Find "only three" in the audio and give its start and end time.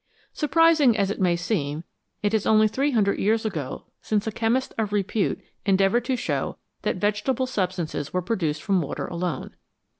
2.47-2.89